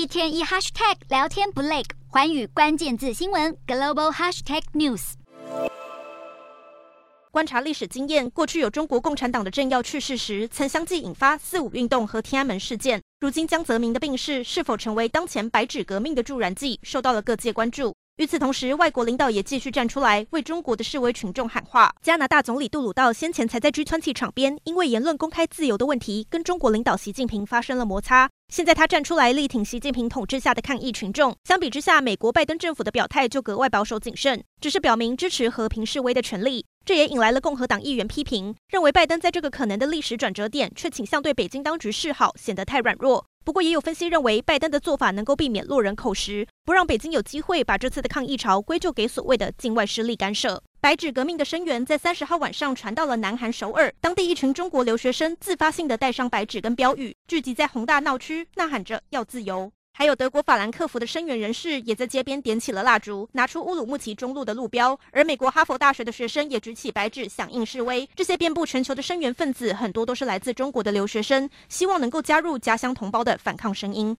[0.00, 5.12] 一天一 hashtag 聊天不累，环宇关键字新闻 global hashtag news。
[7.30, 13.02] 观察历史经验，过去有中国共产党的政要去世时，曾相继引发四五运动和天安门事件。
[13.20, 17.94] 如今江泽民的病逝，是否成为当前白纸革命的助燃剂，受到了各界关注。
[18.16, 21.94] 与此同时，外国领导也继续站出来为中国的示威群众喊话。
[22.00, 28.30] 加拿大总理杜鲁道先前才在 G20 场边，因为言论公开自由的问题，跟中国领导习近平发生了摩擦。
[28.50, 31.36] 现在他站出来力挺习近平统治下的抗议群众。
[31.44, 36.66] 相比之下，美国拜登政府的表态就格外保守谨慎，只是表明支持和平示威的权利。
[36.84, 43.24] 这也引来了共和党议员批评，认为拜登在这个可能的历史转折点，却倾向对北京当局示好，显得太软弱。
[43.44, 50.60] 不过，也有分析认为，拜登的做法能够避免落人口实，不让北京有机会把这次的抗议潮归咎给所谓的境外势力干涉。
[50.82, 59.70] 白纸革命的声援在三十号晚上传到了南韩首尔，当地一群中国留学生自发性的带上白纸跟标语，聚集在弘大闹区，呐喊着要自由。
[59.92, 68.08] 还有德国法兰克福的声援人士也在街边点起了蜡烛，拿出乌鲁木齐中路的路标，而美国哈佛大学的学生也举起白纸响应示威。
[68.16, 74.16] 这些遍布全球的声援分子，很多都是来自中国的留学生，希望能够加入家乡同胞的反抗声音。